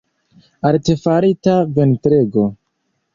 [0.69, 2.43] Artefarita ventrego.